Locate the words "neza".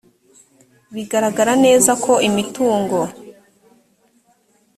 1.65-1.91